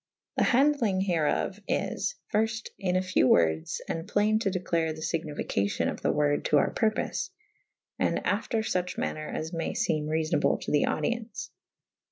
The 0.37 0.45
handelynge 0.45 1.05
hereof 1.05 1.59
is. 1.67 2.15
Fyrft 2.33 2.69
in 2.79 2.99
few 3.03 3.27
wordes 3.27 3.81
and 3.87 4.07
plaine 4.07 4.39
to 4.39 4.49
declare 4.49 4.93
the 4.93 5.01
flgnificacion 5.03 5.91
of 5.91 6.01
the 6.01 6.11
worde 6.11 6.43
to 6.45 6.57
our 6.57 6.73
purpofe 6.73 7.29
/ 7.65 7.67
and 7.99 8.17
after 8.25 8.61
fuche 8.63 8.97
maner 8.97 9.29
as 9.29 9.53
may 9.53 9.75
feme 9.75 10.07
refonable 10.07 10.59
to 10.61 10.71
the 10.71 10.85
audience. 10.87 11.51